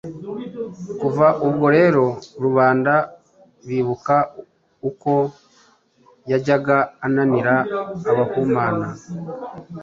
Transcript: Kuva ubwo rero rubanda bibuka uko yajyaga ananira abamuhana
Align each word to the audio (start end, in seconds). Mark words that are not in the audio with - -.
Kuva 0.99 1.27
ubwo 1.47 1.65
rero 1.77 2.05
rubanda 2.43 2.93
bibuka 3.67 4.15
uko 4.89 5.11
yajyaga 6.31 6.77
ananira 7.05 7.55
abamuhana 8.11 8.89